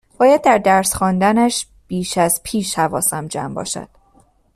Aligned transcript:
باید 0.19 0.41
در 0.41 0.57
درس 0.57 0.95
خواندنش 0.95 1.67
بیش 1.87 2.17
از 2.17 2.43
پیش 2.43 2.79
حواسم 2.79 3.27
جمع 3.27 3.53
باشد 3.53 3.89